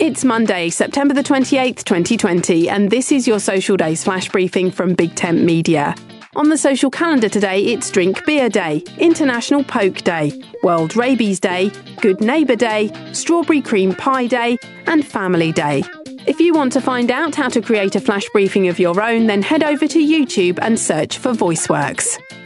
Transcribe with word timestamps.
It's 0.00 0.24
Monday, 0.24 0.70
September 0.70 1.12
the 1.12 1.24
28th, 1.24 1.82
2020, 1.82 2.68
and 2.68 2.88
this 2.88 3.10
is 3.10 3.26
your 3.26 3.40
Social 3.40 3.76
Days 3.76 4.04
flash 4.04 4.28
briefing 4.28 4.70
from 4.70 4.94
Big 4.94 5.16
Tent 5.16 5.42
Media. 5.42 5.92
On 6.36 6.50
the 6.50 6.56
social 6.56 6.88
calendar 6.88 7.28
today, 7.28 7.64
it's 7.64 7.90
Drink 7.90 8.24
Beer 8.24 8.48
Day, 8.48 8.84
International 8.98 9.64
Poke 9.64 9.96
Day, 10.02 10.40
World 10.62 10.94
Rabies 10.94 11.40
Day, 11.40 11.72
Good 12.00 12.20
Neighbour 12.20 12.54
Day, 12.54 12.92
Strawberry 13.12 13.60
Cream 13.60 13.92
Pie 13.92 14.28
Day, 14.28 14.56
and 14.86 15.04
Family 15.04 15.50
Day. 15.50 15.82
If 16.28 16.38
you 16.38 16.54
want 16.54 16.72
to 16.74 16.80
find 16.80 17.10
out 17.10 17.34
how 17.34 17.48
to 17.48 17.60
create 17.60 17.96
a 17.96 18.00
flash 18.00 18.28
briefing 18.28 18.68
of 18.68 18.78
your 18.78 19.02
own, 19.02 19.26
then 19.26 19.42
head 19.42 19.64
over 19.64 19.88
to 19.88 19.98
YouTube 19.98 20.60
and 20.62 20.78
search 20.78 21.18
for 21.18 21.32
VoiceWorks. 21.32 22.37